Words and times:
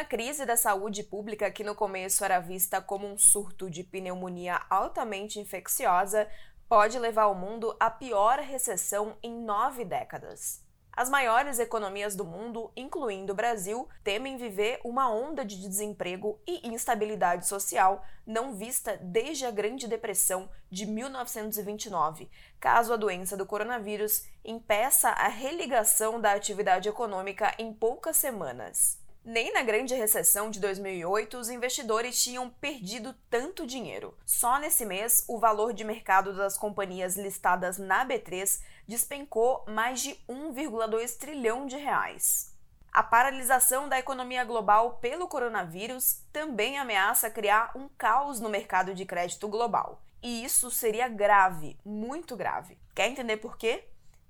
Uma 0.00 0.06
crise 0.06 0.46
da 0.46 0.56
saúde 0.56 1.02
pública 1.02 1.50
que 1.50 1.62
no 1.62 1.74
começo 1.74 2.24
era 2.24 2.40
vista 2.40 2.80
como 2.80 3.06
um 3.06 3.18
surto 3.18 3.68
de 3.68 3.84
pneumonia 3.84 4.58
altamente 4.70 5.38
infecciosa 5.38 6.26
pode 6.66 6.98
levar 6.98 7.26
o 7.26 7.34
mundo 7.34 7.76
à 7.78 7.90
pior 7.90 8.38
recessão 8.38 9.18
em 9.22 9.30
nove 9.30 9.84
décadas. 9.84 10.64
As 10.90 11.10
maiores 11.10 11.58
economias 11.58 12.16
do 12.16 12.24
mundo, 12.24 12.72
incluindo 12.74 13.34
o 13.34 13.36
Brasil, 13.36 13.86
temem 14.02 14.38
viver 14.38 14.80
uma 14.82 15.12
onda 15.12 15.44
de 15.44 15.60
desemprego 15.60 16.40
e 16.46 16.66
instabilidade 16.66 17.46
social 17.46 18.02
não 18.26 18.54
vista 18.54 18.98
desde 19.02 19.44
a 19.44 19.50
Grande 19.50 19.86
Depressão 19.86 20.48
de 20.70 20.86
1929, 20.86 22.30
caso 22.58 22.94
a 22.94 22.96
doença 22.96 23.36
do 23.36 23.44
coronavírus 23.44 24.24
impeça 24.42 25.10
a 25.10 25.28
religação 25.28 26.18
da 26.18 26.32
atividade 26.32 26.88
econômica 26.88 27.54
em 27.58 27.70
poucas 27.70 28.16
semanas. 28.16 28.99
Nem 29.22 29.52
na 29.52 29.62
grande 29.62 29.94
recessão 29.94 30.50
de 30.50 30.58
2008 30.58 31.36
os 31.36 31.50
investidores 31.50 32.22
tinham 32.22 32.48
perdido 32.48 33.14
tanto 33.28 33.66
dinheiro. 33.66 34.16
Só 34.24 34.58
nesse 34.58 34.86
mês, 34.86 35.26
o 35.28 35.38
valor 35.38 35.74
de 35.74 35.84
mercado 35.84 36.34
das 36.34 36.56
companhias 36.56 37.18
listadas 37.18 37.76
na 37.76 38.06
B3 38.06 38.62
despencou 38.88 39.62
mais 39.68 40.00
de 40.00 40.14
1,2 40.26 41.18
trilhão 41.18 41.66
de 41.66 41.76
reais. 41.76 42.56
A 42.90 43.02
paralisação 43.02 43.90
da 43.90 43.98
economia 43.98 44.42
global 44.42 44.94
pelo 45.02 45.28
coronavírus 45.28 46.22
também 46.32 46.78
ameaça 46.78 47.30
criar 47.30 47.72
um 47.76 47.88
caos 47.90 48.40
no 48.40 48.48
mercado 48.48 48.94
de 48.94 49.04
crédito 49.04 49.46
global. 49.48 50.02
E 50.22 50.42
isso 50.42 50.70
seria 50.70 51.08
grave, 51.08 51.78
muito 51.84 52.34
grave. 52.36 52.78
Quer 52.94 53.08
entender 53.08 53.36
por 53.36 53.58
quê? 53.58 53.84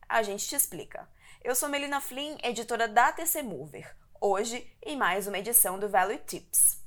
A 0.09 0.25
gente 0.25 0.49
te 0.49 0.57
explica. 0.57 1.09
Eu 1.43 1.55
sou 1.55 1.69
Melina 1.69 2.01
Flynn, 2.01 2.37
editora 2.43 2.89
da 2.89 3.13
TC 3.13 3.43
Mover 3.43 4.01
hoje 4.21 4.71
em 4.83 4.99
mais 4.99 5.27
uma 5.27 5.39
edição 5.39 5.79
do 5.79 5.89
Value 5.89 6.19
Tips. 6.19 6.79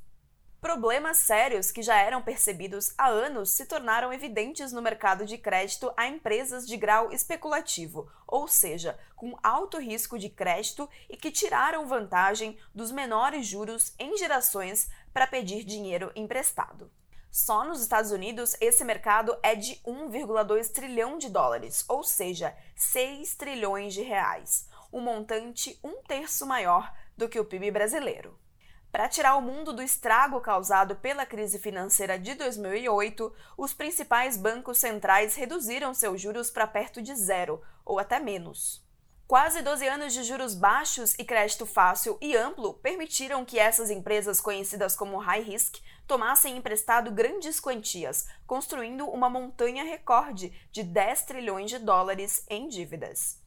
Problemas 0.61 1.17
sérios 1.17 1.71
que 1.71 1.81
já 1.81 1.97
eram 1.97 2.21
percebidos 2.21 2.93
há 2.95 3.07
anos 3.07 3.49
se 3.49 3.65
tornaram 3.65 4.13
evidentes 4.13 4.71
no 4.71 4.83
mercado 4.83 5.25
de 5.25 5.37
crédito 5.37 5.91
a 5.97 6.07
empresas 6.07 6.67
de 6.67 6.77
grau 6.77 7.11
especulativo, 7.11 8.07
ou 8.27 8.47
seja, 8.47 8.97
com 9.15 9.37
alto 9.41 9.79
risco 9.79 10.17
de 10.17 10.29
crédito 10.29 10.87
e 11.09 11.17
que 11.17 11.31
tiraram 11.31 11.87
vantagem 11.87 12.57
dos 12.73 12.91
menores 12.91 13.47
juros 13.47 13.93
em 13.97 14.15
gerações 14.15 14.89
para 15.11 15.27
pedir 15.27 15.63
dinheiro 15.63 16.11
emprestado. 16.15 16.89
Só 17.31 17.65
nos 17.65 17.81
Estados 17.81 18.11
Unidos, 18.11 18.55
esse 18.61 18.85
mercado 18.85 19.35
é 19.41 19.55
de 19.55 19.77
1,2 19.77 20.71
trilhão 20.71 21.17
de 21.17 21.29
dólares, 21.29 21.83
ou 21.89 22.03
seja, 22.03 22.55
6 22.75 23.35
trilhões 23.35 23.95
de 23.95 24.03
reais, 24.03 24.69
um 24.93 25.01
montante 25.01 25.77
um 25.83 26.03
terço 26.03 26.45
maior 26.45 26.93
do 27.17 27.27
que 27.27 27.39
o 27.39 27.45
PIB 27.45 27.71
brasileiro. 27.71 28.39
Para 28.91 29.09
tirar 29.09 29.35
o 29.35 29.41
mundo 29.41 29.73
do 29.73 29.81
estrago 29.81 30.39
causado 30.39 30.95
pela 30.97 31.25
crise 31.25 31.57
financeira 31.57 32.19
de 32.19 32.35
2008, 32.35 33.33
os 33.57 33.73
principais 33.73 34.37
bancos 34.37 34.77
centrais 34.77 35.33
reduziram 35.33 35.95
seus 35.95 36.21
juros 36.21 36.51
para 36.51 36.67
perto 36.67 37.01
de 37.01 37.15
zero, 37.15 37.59
ou 37.83 37.97
até 37.97 38.19
menos. 38.19 38.85
Quase 39.25 39.63
12 39.63 39.87
anos 39.87 40.13
de 40.13 40.23
juros 40.23 40.53
baixos 40.53 41.15
e 41.15 41.25
crédito 41.25 41.65
fácil 41.65 42.19
e 42.21 42.37
amplo 42.37 42.75
permitiram 42.75 43.43
que 43.43 43.57
essas 43.57 43.89
empresas 43.89 44.39
conhecidas 44.39 44.95
como 44.95 45.17
high 45.17 45.41
risk 45.41 45.77
tomassem 46.05 46.55
emprestado 46.55 47.09
grandes 47.09 47.59
quantias, 47.59 48.27
construindo 48.45 49.09
uma 49.09 49.27
montanha 49.27 49.83
recorde 49.83 50.53
de 50.71 50.83
10 50.83 51.23
trilhões 51.23 51.71
de 51.71 51.79
dólares 51.79 52.45
em 52.47 52.67
dívidas 52.67 53.42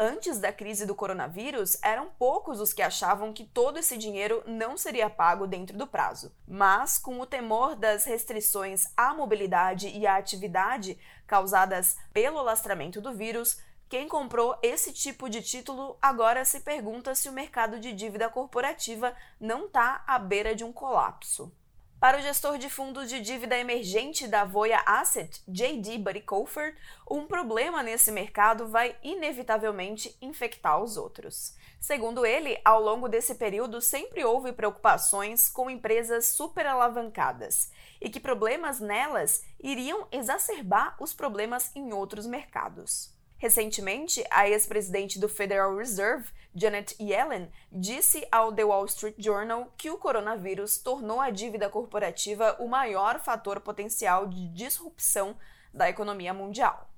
antes 0.00 0.38
da 0.38 0.50
crise 0.50 0.86
do 0.86 0.94
coronavírus, 0.94 1.76
eram 1.82 2.08
poucos 2.18 2.58
os 2.58 2.72
que 2.72 2.80
achavam 2.80 3.34
que 3.34 3.44
todo 3.44 3.78
esse 3.78 3.98
dinheiro 3.98 4.42
não 4.46 4.74
seria 4.78 5.10
pago 5.10 5.46
dentro 5.46 5.76
do 5.76 5.86
prazo. 5.86 6.34
Mas, 6.48 6.96
com 6.96 7.20
o 7.20 7.26
temor 7.26 7.76
das 7.76 8.06
restrições 8.06 8.86
à 8.96 9.12
mobilidade 9.12 9.88
e 9.88 10.06
à 10.06 10.16
atividade 10.16 10.98
causadas 11.26 11.98
pelo 12.14 12.38
alastramento 12.38 12.98
do 12.98 13.12
vírus, 13.12 13.60
quem 13.90 14.08
comprou 14.08 14.56
esse 14.62 14.92
tipo 14.92 15.28
de 15.28 15.42
título 15.42 15.98
agora 16.00 16.44
se 16.46 16.60
pergunta 16.60 17.14
se 17.14 17.28
o 17.28 17.32
mercado 17.32 17.78
de 17.78 17.92
dívida 17.92 18.30
corporativa 18.30 19.14
não 19.38 19.66
está 19.66 20.02
à 20.06 20.18
beira 20.18 20.54
de 20.54 20.64
um 20.64 20.72
colapso. 20.72 21.52
Para 22.00 22.16
o 22.16 22.22
gestor 22.22 22.56
de 22.56 22.70
fundos 22.70 23.10
de 23.10 23.20
dívida 23.20 23.58
emergente 23.58 24.26
da 24.26 24.42
Voya 24.42 24.82
Asset, 24.86 25.42
J.D. 25.46 25.98
Buddy 25.98 26.24
um 27.10 27.26
problema 27.26 27.82
nesse 27.82 28.10
mercado 28.10 28.66
vai 28.68 28.96
inevitavelmente 29.02 30.16
infectar 30.22 30.82
os 30.82 30.96
outros. 30.96 31.54
Segundo 31.78 32.24
ele, 32.24 32.58
ao 32.64 32.80
longo 32.80 33.06
desse 33.06 33.34
período 33.34 33.82
sempre 33.82 34.24
houve 34.24 34.50
preocupações 34.50 35.50
com 35.50 35.68
empresas 35.68 36.28
superalavancadas 36.28 37.70
e 38.00 38.08
que 38.08 38.18
problemas 38.18 38.80
nelas 38.80 39.42
iriam 39.62 40.08
exacerbar 40.10 40.96
os 40.98 41.12
problemas 41.12 41.70
em 41.76 41.92
outros 41.92 42.26
mercados. 42.26 43.19
Recentemente, 43.40 44.22
a 44.30 44.46
ex-presidente 44.46 45.18
do 45.18 45.26
Federal 45.26 45.74
Reserve, 45.74 46.30
Janet 46.54 46.94
Yellen, 47.00 47.50
disse 47.72 48.28
ao 48.30 48.52
The 48.52 48.64
Wall 48.64 48.84
Street 48.84 49.14
Journal 49.18 49.72
que 49.78 49.88
o 49.88 49.96
coronavírus 49.96 50.76
tornou 50.76 51.18
a 51.18 51.30
dívida 51.30 51.70
corporativa 51.70 52.54
o 52.60 52.68
maior 52.68 53.18
fator 53.18 53.58
potencial 53.60 54.26
de 54.26 54.46
disrupção 54.48 55.34
da 55.72 55.88
economia 55.88 56.34
mundial. 56.34 56.90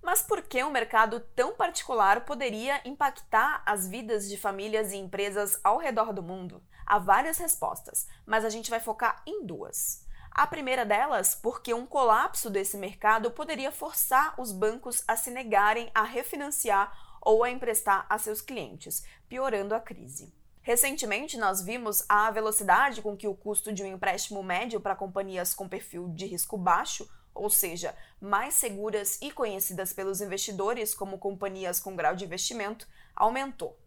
Mas 0.00 0.22
por 0.22 0.42
que 0.42 0.62
um 0.62 0.70
mercado 0.70 1.18
tão 1.34 1.56
particular 1.56 2.24
poderia 2.24 2.80
impactar 2.84 3.60
as 3.66 3.88
vidas 3.88 4.28
de 4.28 4.38
famílias 4.38 4.92
e 4.92 4.96
empresas 4.96 5.58
ao 5.64 5.78
redor 5.78 6.12
do 6.12 6.22
mundo? 6.22 6.62
Há 6.86 7.00
várias 7.00 7.38
respostas, 7.38 8.06
mas 8.24 8.44
a 8.44 8.50
gente 8.50 8.70
vai 8.70 8.78
focar 8.78 9.20
em 9.26 9.44
duas. 9.44 10.01
A 10.34 10.46
primeira 10.46 10.86
delas, 10.86 11.34
porque 11.34 11.74
um 11.74 11.84
colapso 11.84 12.48
desse 12.48 12.78
mercado 12.78 13.30
poderia 13.30 13.70
forçar 13.70 14.34
os 14.40 14.50
bancos 14.50 15.04
a 15.06 15.14
se 15.14 15.30
negarem 15.30 15.90
a 15.94 16.02
refinanciar 16.04 16.90
ou 17.20 17.44
a 17.44 17.50
emprestar 17.50 18.06
a 18.08 18.18
seus 18.18 18.40
clientes, 18.40 19.04
piorando 19.28 19.74
a 19.74 19.80
crise. 19.80 20.32
Recentemente, 20.62 21.36
nós 21.36 21.60
vimos 21.60 22.02
a 22.08 22.30
velocidade 22.30 23.02
com 23.02 23.14
que 23.14 23.28
o 23.28 23.34
custo 23.34 23.72
de 23.72 23.82
um 23.82 23.86
empréstimo 23.86 24.42
médio 24.42 24.80
para 24.80 24.96
companhias 24.96 25.52
com 25.52 25.68
perfil 25.68 26.08
de 26.08 26.24
risco 26.24 26.56
baixo, 26.56 27.06
ou 27.34 27.50
seja, 27.50 27.94
mais 28.18 28.54
seguras 28.54 29.18
e 29.20 29.30
conhecidas 29.30 29.92
pelos 29.92 30.22
investidores 30.22 30.94
como 30.94 31.18
companhias 31.18 31.78
com 31.78 31.94
grau 31.94 32.16
de 32.16 32.24
investimento, 32.24 32.88
aumentou. 33.14 33.78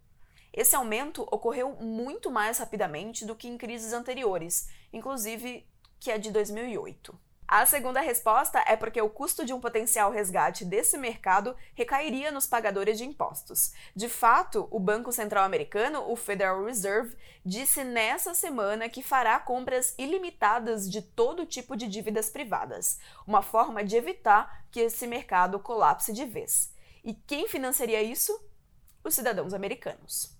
Esse 0.53 0.75
aumento 0.75 1.23
ocorreu 1.23 1.75
muito 1.75 2.29
mais 2.29 2.59
rapidamente 2.59 3.25
do 3.25 3.35
que 3.35 3.47
em 3.47 3.57
crises 3.57 3.93
anteriores, 3.93 4.69
inclusive 4.93 5.67
que 5.99 6.11
é 6.11 6.17
de 6.17 6.31
2008. 6.31 7.17
A 7.47 7.63
segunda 7.67 8.01
resposta 8.01 8.63
é 8.65 8.75
porque 8.75 8.99
o 8.99 9.09
custo 9.09 9.45
de 9.45 9.53
um 9.53 9.59
potencial 9.59 10.09
resgate 10.09 10.65
desse 10.65 10.97
mercado 10.97 11.55
recairia 11.75 12.31
nos 12.31 12.47
pagadores 12.47 12.97
de 12.97 13.05
impostos. 13.05 13.71
De 13.95 14.09
fato, 14.09 14.67
o 14.71 14.79
Banco 14.79 15.11
Central 15.11 15.43
Americano, 15.43 16.09
o 16.09 16.15
Federal 16.15 16.65
Reserve, 16.65 17.15
disse 17.45 17.83
nessa 17.83 18.33
semana 18.33 18.89
que 18.89 19.03
fará 19.03 19.39
compras 19.39 19.93
ilimitadas 19.95 20.89
de 20.89 21.03
todo 21.03 21.45
tipo 21.45 21.77
de 21.77 21.87
dívidas 21.87 22.31
privadas, 22.31 22.99
uma 23.27 23.43
forma 23.43 23.83
de 23.83 23.95
evitar 23.95 24.65
que 24.71 24.79
esse 24.79 25.05
mercado 25.05 25.59
colapse 25.59 26.11
de 26.11 26.25
vez. 26.25 26.73
E 27.03 27.13
quem 27.13 27.47
financiaria 27.47 28.01
isso? 28.01 28.43
Os 29.03 29.13
cidadãos 29.13 29.53
americanos 29.53 30.35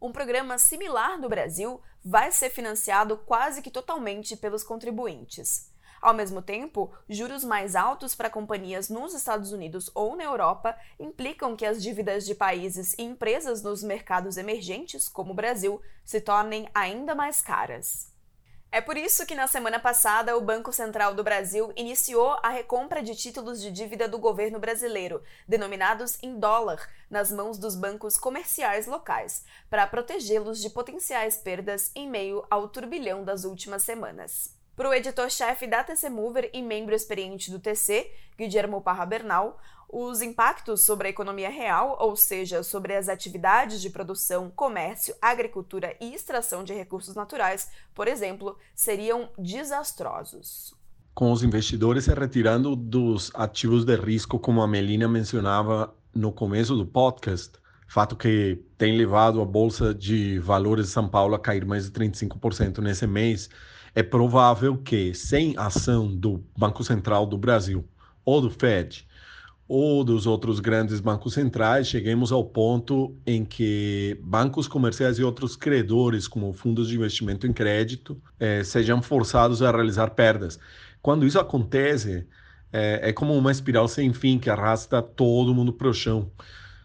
um 0.00 0.12
programa 0.12 0.58
similar 0.58 1.18
no 1.18 1.28
Brasil 1.28 1.80
vai 2.04 2.30
ser 2.32 2.50
financiado 2.50 3.16
quase 3.16 3.62
que 3.62 3.70
totalmente 3.70 4.36
pelos 4.36 4.62
contribuintes. 4.62 5.72
Ao 6.00 6.14
mesmo 6.14 6.40
tempo, 6.40 6.92
juros 7.08 7.42
mais 7.42 7.74
altos 7.74 8.14
para 8.14 8.30
companhias 8.30 8.88
nos 8.88 9.14
Estados 9.14 9.52
Unidos 9.52 9.90
ou 9.94 10.16
na 10.16 10.24
Europa 10.24 10.76
implicam 10.98 11.56
que 11.56 11.66
as 11.66 11.82
dívidas 11.82 12.24
de 12.24 12.34
países 12.34 12.94
e 12.96 13.02
empresas 13.02 13.62
nos 13.62 13.82
mercados 13.82 14.36
emergentes, 14.36 15.08
como 15.08 15.32
o 15.32 15.34
Brasil, 15.34 15.80
se 16.04 16.20
tornem 16.20 16.68
ainda 16.72 17.14
mais 17.14 17.40
caras. 17.40 18.12
É 18.70 18.82
por 18.82 18.98
isso 18.98 19.24
que 19.24 19.34
na 19.34 19.46
semana 19.46 19.80
passada 19.80 20.36
o 20.36 20.42
Banco 20.42 20.74
Central 20.74 21.14
do 21.14 21.24
Brasil 21.24 21.72
iniciou 21.74 22.36
a 22.42 22.50
recompra 22.50 23.02
de 23.02 23.14
títulos 23.14 23.62
de 23.62 23.70
dívida 23.70 24.06
do 24.06 24.18
governo 24.18 24.58
brasileiro, 24.58 25.22
denominados 25.48 26.22
em 26.22 26.38
dólar, 26.38 26.86
nas 27.08 27.32
mãos 27.32 27.56
dos 27.56 27.74
bancos 27.74 28.18
comerciais 28.18 28.86
locais, 28.86 29.42
para 29.70 29.86
protegê-los 29.86 30.60
de 30.60 30.68
potenciais 30.68 31.38
perdas 31.38 31.90
em 31.94 32.06
meio 32.06 32.44
ao 32.50 32.68
turbilhão 32.68 33.24
das 33.24 33.44
últimas 33.44 33.84
semanas. 33.84 34.57
Para 34.78 34.90
o 34.90 34.94
editor-chefe 34.94 35.66
da 35.66 35.82
TC 35.82 36.08
Mover 36.08 36.50
e 36.54 36.62
membro 36.62 36.94
experiente 36.94 37.50
do 37.50 37.58
TC, 37.58 38.12
Guillermo 38.38 38.80
Parra 38.80 39.04
Bernal, 39.04 39.60
os 39.88 40.22
impactos 40.22 40.84
sobre 40.84 41.08
a 41.08 41.10
economia 41.10 41.50
real, 41.50 41.96
ou 41.98 42.14
seja, 42.14 42.62
sobre 42.62 42.94
as 42.94 43.08
atividades 43.08 43.80
de 43.80 43.90
produção, 43.90 44.52
comércio, 44.54 45.16
agricultura 45.20 45.96
e 46.00 46.14
extração 46.14 46.62
de 46.62 46.72
recursos 46.72 47.16
naturais, 47.16 47.72
por 47.92 48.06
exemplo, 48.06 48.56
seriam 48.72 49.30
desastrosos. 49.36 50.76
Com 51.12 51.32
os 51.32 51.42
investidores 51.42 52.04
se 52.04 52.14
retirando 52.14 52.76
dos 52.76 53.32
ativos 53.34 53.84
de 53.84 53.96
risco, 53.96 54.38
como 54.38 54.62
a 54.62 54.68
Melina 54.68 55.08
mencionava 55.08 55.92
no 56.14 56.30
começo 56.30 56.76
do 56.76 56.86
podcast, 56.86 57.58
fato 57.88 58.14
que 58.14 58.62
tem 58.76 58.96
levado 58.96 59.40
a 59.40 59.44
bolsa 59.44 59.92
de 59.92 60.38
valores 60.38 60.86
de 60.86 60.92
São 60.92 61.08
Paulo 61.08 61.34
a 61.34 61.38
cair 61.40 61.66
mais 61.66 61.90
de 61.90 61.90
35% 61.90 62.78
nesse 62.78 63.08
mês, 63.08 63.50
é 63.98 64.02
provável 64.04 64.76
que, 64.76 65.12
sem 65.12 65.54
ação 65.56 66.06
do 66.06 66.40
Banco 66.56 66.84
Central 66.84 67.26
do 67.26 67.36
Brasil 67.36 67.84
ou 68.24 68.40
do 68.40 68.48
Fed, 68.48 69.04
ou 69.66 70.04
dos 70.04 70.24
outros 70.24 70.60
grandes 70.60 71.00
bancos 71.00 71.34
centrais, 71.34 71.88
cheguemos 71.88 72.30
ao 72.30 72.44
ponto 72.44 73.16
em 73.26 73.44
que 73.44 74.16
bancos 74.22 74.68
comerciais 74.68 75.18
e 75.18 75.24
outros 75.24 75.56
credores, 75.56 76.28
como 76.28 76.52
fundos 76.52 76.86
de 76.86 76.94
investimento 76.94 77.44
em 77.44 77.52
crédito, 77.52 78.16
eh, 78.38 78.62
sejam 78.62 79.02
forçados 79.02 79.62
a 79.62 79.72
realizar 79.72 80.10
perdas. 80.10 80.60
Quando 81.02 81.26
isso 81.26 81.40
acontece, 81.40 82.24
é, 82.72 83.08
é 83.08 83.12
como 83.12 83.34
uma 83.34 83.50
espiral 83.50 83.88
sem 83.88 84.12
fim 84.12 84.38
que 84.38 84.48
arrasta 84.48 85.02
todo 85.02 85.52
mundo 85.52 85.72
para 85.72 85.88
o 85.88 85.92
chão. 85.92 86.30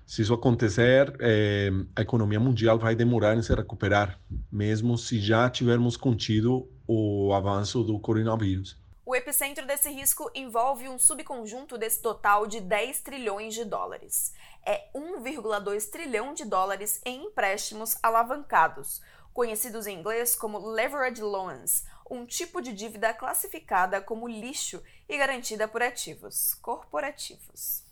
Se 0.03 0.23
isso 0.23 0.33
acontecer, 0.33 1.13
é, 1.19 1.69
a 1.95 2.01
economia 2.01 2.39
mundial 2.39 2.79
vai 2.79 2.95
demorar 2.95 3.37
em 3.37 3.43
se 3.43 3.53
recuperar, 3.53 4.19
mesmo 4.51 4.97
se 4.97 5.19
já 5.19 5.47
tivermos 5.47 5.95
contido 5.95 6.67
o 6.87 7.33
avanço 7.33 7.83
do 7.83 7.99
coronavírus. 7.99 8.77
O 9.05 9.15
epicentro 9.15 9.65
desse 9.67 9.89
risco 9.89 10.31
envolve 10.33 10.87
um 10.87 10.97
subconjunto 10.97 11.77
desse 11.77 12.01
total 12.01 12.47
de 12.47 12.61
10 12.61 13.01
trilhões 13.01 13.53
de 13.53 13.65
dólares. 13.65 14.33
É 14.65 14.89
1,2 14.95 15.89
trilhão 15.89 16.33
de 16.33 16.45
dólares 16.45 17.01
em 17.05 17.25
empréstimos 17.25 17.97
alavancados, 18.01 19.01
conhecidos 19.33 19.87
em 19.87 19.99
inglês 19.99 20.35
como 20.35 20.69
leverage 20.69 21.21
loans, 21.21 21.85
um 22.09 22.25
tipo 22.25 22.61
de 22.61 22.71
dívida 22.71 23.13
classificada 23.13 23.99
como 23.99 24.27
lixo 24.27 24.81
e 25.09 25.17
garantida 25.17 25.67
por 25.67 25.81
ativos 25.81 26.53
corporativos. 26.55 27.83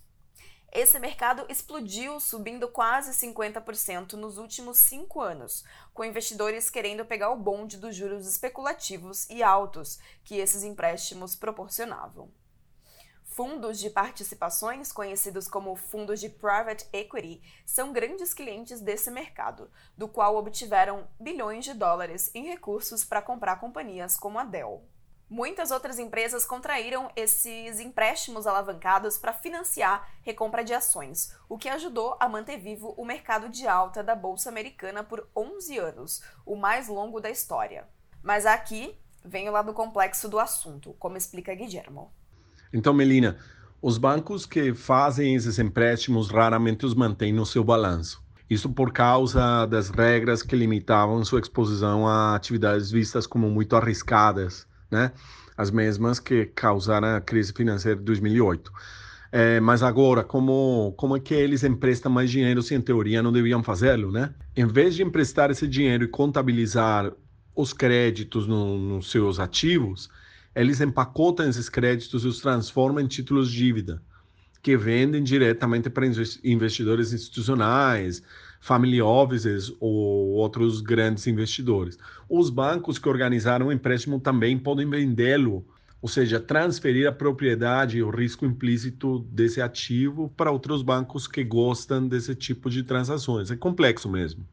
Esse 0.74 0.98
mercado 1.00 1.46
explodiu, 1.50 2.18
subindo 2.22 2.66
quase 2.70 3.12
50% 3.12 4.14
nos 4.14 4.38
últimos 4.38 4.80
cinco 4.80 5.20
anos, 5.20 5.66
com 5.94 6.06
investidores 6.06 6.70
querendo 6.70 7.04
pegar 7.04 7.30
o 7.30 7.36
bonde 7.36 7.76
dos 7.76 7.94
juros 7.94 8.26
especulativos 8.26 9.30
e 9.30 9.44
altos 9.44 10.00
que 10.24 10.38
esses 10.38 10.64
empréstimos 10.64 11.36
proporcionavam. 11.36 12.32
Fundos 13.26 13.80
de 13.80 13.90
participações, 13.90 14.94
conhecidos 14.94 15.46
como 15.46 15.76
fundos 15.76 16.22
de 16.22 16.30
private 16.30 16.88
equity, 16.94 17.42
são 17.66 17.92
grandes 17.92 18.34
clientes 18.34 18.80
desse 18.80 19.12
mercado, 19.12 19.70
do 19.98 20.08
qual 20.08 20.38
obtiveram 20.38 21.06
bilhões 21.20 21.66
de 21.66 21.74
dólares 21.74 22.32
em 22.34 22.46
recursos 22.46 23.04
para 23.04 23.22
comprar 23.22 23.58
companhias 23.58 24.16
como 24.16 24.40
a 24.40 24.46
Dell. 24.46 24.86
Muitas 25.34 25.72
outras 25.72 25.98
empresas 25.98 26.44
contraíram 26.44 27.10
esses 27.16 27.80
empréstimos 27.80 28.46
alavancados 28.46 29.18
para 29.18 29.32
financiar 29.32 30.06
recompra 30.24 30.62
de 30.62 30.74
ações, 30.74 31.34
o 31.48 31.58
que 31.58 31.70
ajudou 31.70 32.18
a 32.20 32.28
manter 32.28 32.58
vivo 32.58 32.94
o 32.98 33.06
mercado 33.06 33.48
de 33.48 33.66
alta 33.66 34.04
da 34.04 34.14
bolsa 34.14 34.50
americana 34.50 35.06
por 35.06 35.26
11 35.34 35.78
anos, 35.78 36.22
o 36.46 36.58
mais 36.58 36.90
longo 36.90 37.22
da 37.22 37.30
história. 37.30 37.86
Mas 38.22 38.46
aqui 38.46 38.94
vem 39.24 39.48
o 39.48 39.54
lado 39.54 39.72
complexo 39.72 40.28
do 40.28 40.38
assunto, 40.38 40.94
como 41.00 41.16
explica 41.16 41.56
Guillermo. 41.56 42.12
Então, 42.74 42.94
Melina, 42.94 43.38
os 43.82 43.98
bancos 43.98 44.46
que 44.46 44.74
fazem 44.74 45.34
esses 45.36 45.58
empréstimos 45.58 46.30
raramente 46.30 46.86
os 46.86 46.94
mantêm 46.94 47.32
no 47.32 47.46
seu 47.46 47.64
balanço. 47.64 48.22
Isso 48.50 48.70
por 48.70 48.92
causa 48.92 49.66
das 49.66 49.90
regras 49.90 50.44
que 50.44 50.58
limitavam 50.58 51.24
sua 51.24 51.40
exposição 51.40 52.06
a 52.06 52.36
atividades 52.36 52.92
vistas 52.92 53.26
como 53.26 53.50
muito 53.50 53.78
arriscadas, 53.78 54.70
né? 54.92 55.12
As 55.58 55.72
mesmas 55.72 56.20
que 56.20 56.46
causaram 56.48 57.16
a 57.16 57.22
crise 57.22 57.54
financeira 57.54 57.98
de 57.98 58.04
2008. 58.04 58.72
É, 59.32 59.62
mas 59.62 59.82
agora, 59.82 60.24
como, 60.24 60.94
como 60.98 61.16
é 61.16 61.20
que 61.20 61.34
eles 61.34 61.64
emprestam 61.64 62.12
mais 62.12 62.30
dinheiro 62.30 62.62
se 62.62 62.76
em 62.76 62.82
teoria 62.82 63.24
não 63.24 63.32
deviam 63.32 63.64
fazê-lo, 63.64 64.12
né? 64.12 64.34
Em 64.56 64.68
vez 64.68 64.94
de 64.94 65.04
emprestar 65.04 65.50
esse 65.50 65.66
dinheiro 65.66 66.04
e 66.04 66.08
contabilizar 66.08 67.12
os 67.56 67.72
créditos 67.72 68.46
no, 68.46 68.78
nos 68.78 69.10
seus 69.10 69.40
ativos, 69.40 70.10
eles 70.54 70.82
empacotam 70.82 71.48
esses 71.48 71.70
créditos 71.70 72.26
e 72.26 72.28
os 72.28 72.42
transformam 72.42 73.02
em 73.02 73.08
títulos 73.08 73.50
de 73.50 73.58
dívida, 73.58 74.02
que 74.62 74.76
vendem 74.76 75.24
diretamente 75.24 75.90
para 75.90 76.06
investidores 76.44 77.14
institucionais, 77.14 78.22
family 78.62 79.02
offices 79.02 79.74
ou 79.80 80.30
outros 80.30 80.80
grandes 80.80 81.26
investidores. 81.26 81.98
Os 82.30 82.50
bancos 82.50 83.00
que 83.00 83.10
organizaram 83.10 83.68
o 83.68 83.72
empréstimo 83.72 84.20
também 84.20 84.58
podem 84.58 84.88
vendê-lo, 84.88 85.66
ou 86.00 86.08
seja, 86.08 86.40
transferir 86.40 87.10
a 87.10 87.12
propriedade 87.12 87.98
e 87.98 88.04
o 88.04 88.10
risco 88.10 88.46
implícito 88.46 89.20
desse 89.32 89.62
ativo 89.62 90.30
para 90.38 90.52
outros 90.52 90.84
bancos 90.84 91.28
que 91.28 91.44
gostam 91.44 92.08
desse 92.08 92.36
tipo 92.36 92.70
de 92.70 92.84
transações. 92.84 93.52
É 93.52 93.58
complexo 93.58 94.08
mesmo. 94.08 94.48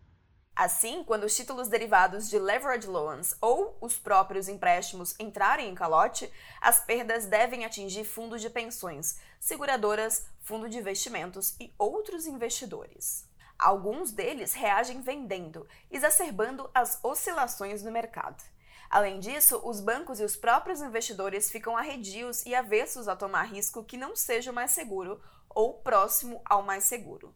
Assim, 0.57 1.05
quando 1.05 1.25
os 1.25 1.37
títulos 1.37 1.69
derivados 1.69 2.29
de 2.29 2.37
leverage 2.37 2.89
loans 2.89 3.37
ou 3.41 3.79
os 3.81 3.97
próprios 3.97 4.49
empréstimos 4.49 5.15
entrarem 5.21 5.71
em 5.71 5.75
calote, 5.75 6.29
as 6.61 6.81
perdas 6.81 7.27
devem 7.27 7.65
atingir 7.65 8.05
fundos 8.05 8.41
de 8.41 8.51
pensões, 8.51 9.21
seguradoras, 9.39 10.27
fundo 10.41 10.69
de 10.69 10.79
investimentos 10.79 11.55
e 11.61 11.73
outros 11.79 12.27
investidores. 12.27 13.28
Alguns 13.59 14.13
deles 14.13 14.55
reagem 14.55 15.01
vendendo, 15.01 15.67
exacerbando 15.91 16.71
as 16.73 17.03
oscilações 17.03 17.83
no 17.83 17.91
mercado. 17.91 18.43
Além 18.89 19.19
disso, 19.19 19.61
os 19.65 19.81
bancos 19.81 20.21
e 20.21 20.25
os 20.25 20.37
próprios 20.37 20.81
investidores 20.81 21.51
ficam 21.51 21.77
arredios 21.77 22.47
e 22.47 22.55
avessos 22.55 23.09
a 23.09 23.17
tomar 23.17 23.43
risco 23.43 23.85
que 23.85 23.97
não 23.97 24.15
seja 24.15 24.51
o 24.51 24.55
mais 24.55 24.71
seguro 24.71 25.21
ou 25.49 25.75
próximo 25.75 26.41
ao 26.45 26.63
mais 26.63 26.85
seguro 26.85 27.35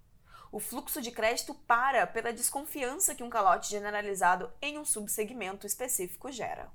o 0.52 0.60
fluxo 0.60 1.00
de 1.00 1.10
crédito 1.10 1.54
para 1.66 2.06
pela 2.06 2.32
desconfiança 2.32 3.14
que 3.14 3.24
um 3.24 3.30
calote 3.30 3.70
generalizado 3.70 4.52
em 4.60 4.78
um 4.78 4.84
subsegmento 4.84 5.66
específico 5.66 6.30
gera. 6.30 6.70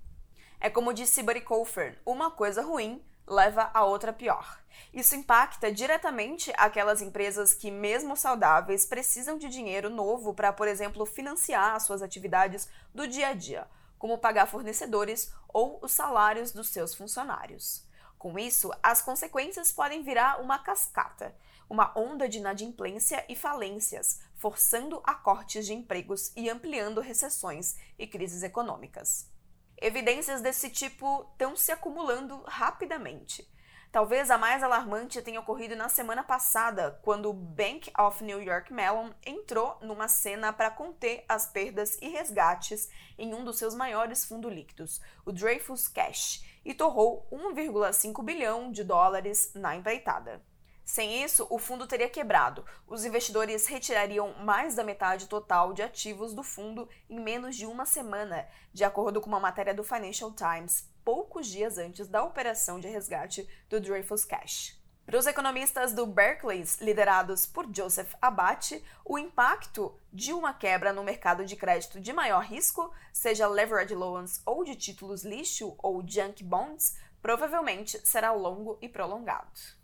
É 0.59 0.67
como 0.67 0.91
disse 0.91 1.21
Buddy 1.21 1.41
Colfer, 1.41 2.01
uma 2.03 2.31
coisa 2.31 2.63
ruim 2.63 3.05
leva 3.27 3.69
a 3.73 3.83
outra 3.83 4.13
pior. 4.13 4.59
Isso 4.93 5.15
impacta 5.15 5.71
diretamente 5.71 6.53
aquelas 6.57 7.01
empresas 7.01 7.53
que, 7.53 7.69
mesmo 7.69 8.15
saudáveis, 8.15 8.85
precisam 8.85 9.37
de 9.37 9.49
dinheiro 9.49 9.89
novo 9.89 10.33
para, 10.33 10.53
por 10.53 10.67
exemplo, 10.67 11.05
financiar 11.05 11.79
suas 11.81 12.01
atividades 12.01 12.69
do 12.93 13.07
dia 13.07 13.29
a 13.29 13.33
dia, 13.33 13.67
como 13.97 14.17
pagar 14.17 14.45
fornecedores 14.47 15.33
ou 15.47 15.79
os 15.81 15.91
salários 15.91 16.51
dos 16.51 16.69
seus 16.69 16.95
funcionários. 16.95 17.85
Com 18.17 18.39
isso, 18.39 18.71
as 18.81 19.01
consequências 19.01 19.71
podem 19.71 20.01
virar 20.01 20.41
uma 20.41 20.57
cascata, 20.57 21.35
uma 21.69 21.91
onda 21.97 22.27
de 22.27 22.39
inadimplência 22.39 23.23
e 23.27 23.35
falências, 23.35 24.19
forçando 24.35 25.01
a 25.03 25.13
cortes 25.13 25.65
de 25.65 25.73
empregos 25.73 26.31
e 26.35 26.49
ampliando 26.49 27.01
recessões 27.01 27.75
e 27.99 28.07
crises 28.07 28.41
econômicas. 28.41 29.29
Evidências 29.79 30.41
desse 30.41 30.71
tipo 30.71 31.27
estão 31.31 31.55
se 31.55 31.71
acumulando 31.71 32.41
rapidamente. 32.47 33.47
Talvez 33.91 34.29
a 34.29 34.37
mais 34.37 34.63
alarmante 34.63 35.21
tenha 35.21 35.39
ocorrido 35.39 35.75
na 35.75 35.87
semana 35.87 36.23
passada, 36.23 36.99
quando 37.03 37.29
o 37.29 37.33
Bank 37.33 37.91
of 37.97 38.23
New 38.23 38.41
York 38.41 38.73
Mellon 38.73 39.11
entrou 39.25 39.77
numa 39.81 40.07
cena 40.07 40.51
para 40.51 40.71
conter 40.71 41.23
as 41.29 41.47
perdas 41.47 41.97
e 42.01 42.09
resgates 42.09 42.89
em 43.17 43.33
um 43.33 43.45
dos 43.45 43.57
seus 43.57 43.73
maiores 43.73 44.25
fundos 44.25 44.51
líquidos, 44.51 44.99
o 45.25 45.31
Dreyfus 45.31 45.87
Cash, 45.87 46.43
e 46.65 46.73
torrou 46.73 47.27
1,5 47.31 48.23
bilhão 48.23 48.71
de 48.71 48.83
dólares 48.83 49.53
na 49.55 49.75
empreitada. 49.75 50.41
Sem 50.87 51.21
isso, 51.21 51.45
o 51.49 51.59
fundo 51.59 51.85
teria 51.85 52.09
quebrado. 52.09 52.65
Os 52.87 53.03
investidores 53.03 53.67
retirariam 53.67 54.33
mais 54.35 54.73
da 54.73 54.85
metade 54.85 55.27
total 55.27 55.73
de 55.73 55.81
ativos 55.81 56.33
do 56.33 56.43
fundo 56.43 56.87
em 57.09 57.19
menos 57.19 57.57
de 57.57 57.65
uma 57.65 57.85
semana, 57.85 58.47
de 58.71 58.85
acordo 58.85 59.19
com 59.19 59.27
uma 59.27 59.37
matéria 59.37 59.73
do 59.73 59.83
Financial 59.83 60.31
Times, 60.31 60.89
poucos 61.03 61.47
dias 61.47 61.77
antes 61.77 62.07
da 62.07 62.23
operação 62.23 62.79
de 62.79 62.87
resgate 62.87 63.45
do 63.69 63.81
Dreyfus 63.81 64.23
Cash. 64.23 64.81
Para 65.05 65.19
os 65.19 65.27
economistas 65.27 65.91
do 65.91 66.05
Berkeley, 66.05 66.63
liderados 66.79 67.45
por 67.45 67.67
Joseph 67.69 68.13
Abate, 68.21 68.81
o 69.03 69.19
impacto 69.19 69.93
de 70.13 70.31
uma 70.31 70.53
quebra 70.53 70.93
no 70.93 71.03
mercado 71.03 71.45
de 71.45 71.57
crédito 71.57 71.99
de 71.99 72.13
maior 72.13 72.45
risco, 72.45 72.93
seja 73.11 73.45
leverage 73.45 73.93
loans 73.93 74.41
ou 74.45 74.63
de 74.63 74.73
títulos 74.73 75.25
lixo 75.25 75.75
ou 75.79 76.01
junk 76.07 76.45
bonds, 76.45 76.97
provavelmente 77.21 77.99
será 78.07 78.31
longo 78.31 78.77
e 78.81 78.87
prolongado. 78.87 79.76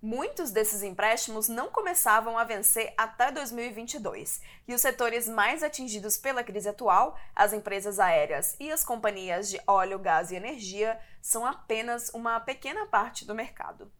Muitos 0.00 0.52
desses 0.52 0.84
empréstimos 0.84 1.48
não 1.48 1.70
começavam 1.70 2.38
a 2.38 2.44
vencer 2.44 2.94
até 2.96 3.32
2022, 3.32 4.40
e 4.68 4.72
os 4.72 4.80
setores 4.80 5.28
mais 5.28 5.64
atingidos 5.64 6.16
pela 6.16 6.44
crise 6.44 6.68
atual, 6.68 7.18
as 7.34 7.52
empresas 7.52 7.98
aéreas 7.98 8.54
e 8.60 8.70
as 8.70 8.84
companhias 8.84 9.50
de 9.50 9.60
óleo, 9.66 9.98
gás 9.98 10.30
e 10.30 10.36
energia, 10.36 11.00
são 11.20 11.44
apenas 11.44 12.10
uma 12.10 12.38
pequena 12.38 12.86
parte 12.86 13.24
do 13.24 13.34
mercado. 13.34 13.90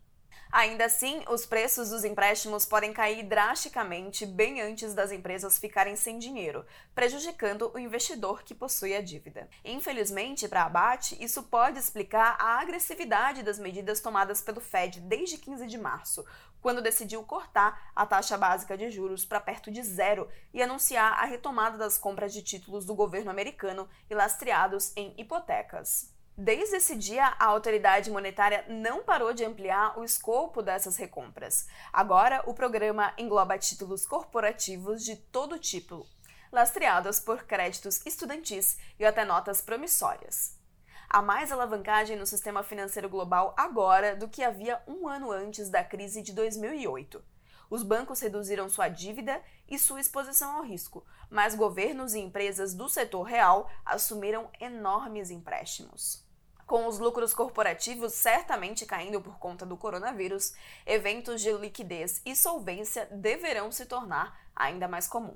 Ainda 0.51 0.87
assim, 0.87 1.23
os 1.29 1.45
preços 1.45 1.91
dos 1.91 2.05
empréstimos 2.05 2.65
podem 2.65 2.91
cair 2.91 3.23
drasticamente 3.23 4.25
bem 4.25 4.63
antes 4.63 4.95
das 4.95 5.13
empresas 5.13 5.59
ficarem 5.59 5.95
sem 5.95 6.19
dinheiro, 6.19 6.65
prejudicando 6.95 7.71
o 7.75 7.79
investidor 7.79 8.43
que 8.43 8.55
possui 8.55 8.97
a 8.97 9.03
dívida. 9.03 9.47
Infelizmente, 9.63 10.49
para 10.49 10.65
Abate, 10.65 11.23
isso 11.23 11.43
pode 11.43 11.79
explicar 11.79 12.35
a 12.41 12.61
agressividade 12.61 13.43
das 13.43 13.59
medidas 13.59 14.01
tomadas 14.01 14.41
pelo 14.41 14.61
Fed 14.61 15.01
desde 15.01 15.37
15 15.37 15.67
de 15.67 15.77
março, 15.77 16.25
quando 16.63 16.83
decidiu 16.83 17.23
cortar 17.23 17.93
a 17.95 18.07
taxa 18.07 18.39
básica 18.39 18.77
de 18.77 18.91
juros 18.91 19.27
para 19.27 19.41
perto 19.41 19.71
de 19.71 19.83
zero 19.83 20.29
e 20.53 20.63
anunciar 20.63 21.13
a 21.13 21.27
retomada 21.27 21.77
das 21.77 21.99
compras 21.99 22.33
de 22.33 22.43
títulos 22.43 22.87
do 22.87 22.95
governo 22.95 23.31
americano 23.31 23.87
e 24.09 24.15
lastreados 24.15 24.97
em 24.97 25.15
hipotecas. 25.19 26.18
Desde 26.41 26.77
esse 26.77 26.95
dia, 26.95 27.35
a 27.37 27.47
autoridade 27.47 28.13
monetária 28.13 28.65
não 28.69 29.03
parou 29.03 29.33
de 29.33 29.45
ampliar 29.45 29.99
o 29.99 30.05
escopo 30.05 30.63
dessas 30.63 30.97
recompras. 30.97 31.67
Agora, 31.93 32.45
o 32.47 32.55
programa 32.55 33.13
engloba 33.19 33.59
títulos 33.59 34.07
corporativos 34.07 35.05
de 35.05 35.17
todo 35.17 35.59
tipo, 35.59 36.07
lastreados 36.53 37.19
por 37.19 37.43
créditos 37.43 38.07
estudantis 38.07 38.79
e 39.01 39.05
até 39.05 39.25
notas 39.25 39.61
promissórias. 39.61 40.57
Há 41.11 41.21
mais 41.21 41.51
alavancagem 41.51 42.17
no 42.17 42.25
sistema 42.25 42.63
financeiro 42.63 43.09
global 43.09 43.53
agora 43.57 44.15
do 44.15 44.29
que 44.29 44.45
havia 44.45 44.81
um 44.87 45.09
ano 45.09 45.33
antes 45.33 45.69
da 45.69 45.83
crise 45.83 46.23
de 46.23 46.33
2008. 46.33 47.21
Os 47.69 47.83
bancos 47.83 48.21
reduziram 48.21 48.69
sua 48.69 48.89
dívida 48.89 49.43
e 49.69 49.77
sua 49.77 50.01
exposição 50.01 50.53
ao 50.53 50.63
risco, 50.63 51.05
mas 51.29 51.57
governos 51.57 52.15
e 52.15 52.21
empresas 52.21 52.75
do 52.75 52.89
setor 52.89 53.25
real 53.25 53.69
assumiram 53.85 54.49
enormes 54.61 55.33
empréstimos. 55.33 56.28
Com 56.69 56.87
os 56.87 56.99
lucros 56.99 57.33
corporativos 57.33 58.13
certamente 58.13 58.85
caindo 58.85 59.23
por 59.23 59.39
conta 59.39 59.65
do 59.65 59.75
coronavírus, 59.75 60.53
eventos 60.85 61.41
de 61.41 61.51
liquidez 61.51 62.21
e 62.27 62.37
solvência 62.37 63.07
deverão 63.11 63.73
se 63.73 63.87
tornar 63.87 64.39
ainda 64.55 64.87
mais 64.87 65.09
comum. 65.09 65.35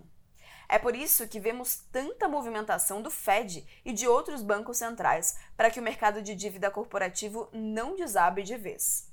É 0.69 0.79
por 0.79 0.95
isso 0.95 1.27
que 1.27 1.41
vemos 1.41 1.77
tanta 1.91 2.29
movimentação 2.29 3.01
do 3.01 3.11
Fed 3.11 3.67
e 3.83 3.95
de 3.95 4.07
outros 4.07 4.43
bancos 4.43 4.77
centrais 4.77 5.39
para 5.57 5.71
que 5.71 5.81
o 5.81 5.83
mercado 5.83 6.21
de 6.21 6.35
dívida 6.35 6.71
corporativo 6.71 7.49
não 7.51 7.97
desabe 7.97 8.43
de 8.43 8.59
vez. 8.59 9.11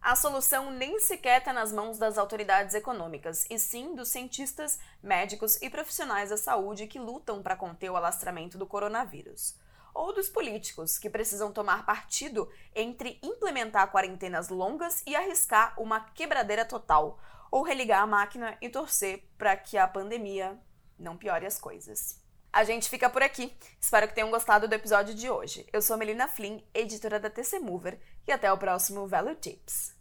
A 0.00 0.14
solução 0.14 0.70
nem 0.70 1.00
sequer 1.00 1.40
está 1.40 1.52
nas 1.52 1.72
mãos 1.72 1.98
das 1.98 2.18
autoridades 2.18 2.72
econômicas, 2.72 3.44
e 3.50 3.58
sim 3.58 3.96
dos 3.96 4.10
cientistas, 4.10 4.78
médicos 5.02 5.60
e 5.60 5.68
profissionais 5.68 6.30
da 6.30 6.36
saúde 6.36 6.86
que 6.86 7.00
lutam 7.00 7.42
para 7.42 7.56
conter 7.56 7.90
o 7.90 7.96
alastramento 7.96 8.56
do 8.56 8.64
coronavírus 8.64 9.56
ou 9.94 10.12
dos 10.12 10.28
políticos, 10.28 10.98
que 10.98 11.10
precisam 11.10 11.52
tomar 11.52 11.84
partido 11.84 12.50
entre 12.74 13.18
implementar 13.22 13.90
quarentenas 13.90 14.48
longas 14.48 15.02
e 15.06 15.14
arriscar 15.14 15.74
uma 15.80 16.00
quebradeira 16.00 16.64
total, 16.64 17.18
ou 17.50 17.62
religar 17.62 18.02
a 18.02 18.06
máquina 18.06 18.56
e 18.60 18.68
torcer 18.68 19.24
para 19.36 19.56
que 19.56 19.76
a 19.76 19.88
pandemia 19.88 20.58
não 20.98 21.16
piore 21.16 21.46
as 21.46 21.58
coisas. 21.58 22.22
A 22.52 22.64
gente 22.64 22.88
fica 22.88 23.10
por 23.10 23.22
aqui. 23.22 23.56
Espero 23.80 24.08
que 24.08 24.14
tenham 24.14 24.30
gostado 24.30 24.66
do 24.66 24.74
episódio 24.74 25.14
de 25.14 25.28
hoje. 25.28 25.66
Eu 25.72 25.82
sou 25.82 25.96
Melina 25.96 26.26
Flynn, 26.26 26.60
editora 26.72 27.20
da 27.20 27.30
TC 27.30 27.58
Mover, 27.58 28.00
e 28.26 28.32
até 28.32 28.52
o 28.52 28.58
próximo 28.58 29.06
Value 29.06 29.34
Tips. 29.34 29.97